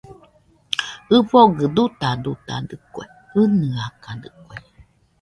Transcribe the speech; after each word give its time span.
ɨfogɨ 1.17 1.61
dutadutadɨkue, 1.75 3.03
ɨnɨakadɨkue 3.41 4.55